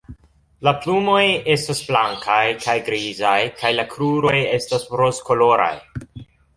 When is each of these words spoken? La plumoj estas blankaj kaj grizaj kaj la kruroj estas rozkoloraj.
La 0.67 0.71
plumoj 0.85 1.19
estas 1.57 1.83
blankaj 1.91 2.39
kaj 2.65 2.77
grizaj 2.89 3.37
kaj 3.63 3.75
la 3.79 3.89
kruroj 3.95 4.37
estas 4.59 4.91
rozkoloraj. 5.05 5.75